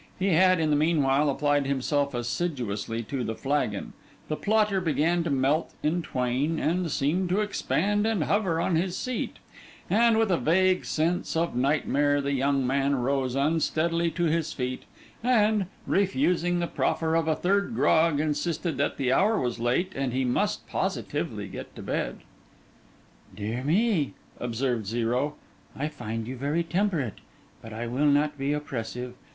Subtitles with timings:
[0.17, 3.93] He had, in the meanwhile, applied himself assiduously to the flagon;
[4.29, 8.97] the plotter began to melt in twain, and seemed to expand and hover on his
[8.97, 9.37] seat;
[9.91, 14.85] and with a vague sense of nightmare, the young man rose unsteadily to his feet,
[15.23, 20.13] and, refusing the proffer of a third grog, insisted that the hour was late and
[20.13, 22.21] he must positively get to bed.
[23.35, 25.35] 'Dear me,' observed Zero,
[25.77, 27.19] 'I find you very temperate.
[27.61, 29.13] But I will not be oppressive.